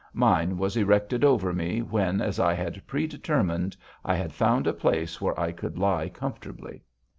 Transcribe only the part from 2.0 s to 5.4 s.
as I had pre determined, I had found a place where